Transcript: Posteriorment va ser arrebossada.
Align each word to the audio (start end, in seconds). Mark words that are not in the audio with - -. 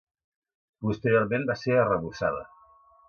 Posteriorment 0.87 1.45
va 1.51 1.57
ser 1.65 1.77
arrebossada. 1.83 2.43